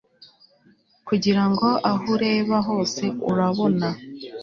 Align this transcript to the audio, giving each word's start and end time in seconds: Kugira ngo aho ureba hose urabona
Kugira 1.07 1.43
ngo 1.51 1.67
aho 1.89 2.03
ureba 2.13 2.55
hose 2.67 3.03
urabona 3.31 3.87